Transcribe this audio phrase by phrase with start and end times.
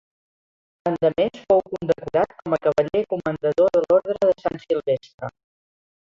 [0.91, 5.31] Endemés fou condecorat com a cavaller comanador de l'Orde de Sant Silvestre.